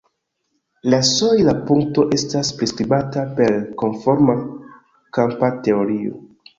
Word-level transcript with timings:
La 0.93 0.99
sojla 1.09 1.53
punkto 1.67 2.07
estas 2.19 2.51
priskribata 2.63 3.27
per 3.39 3.55
konforma 3.85 4.39
kampa 5.21 5.57
teorio. 5.69 6.23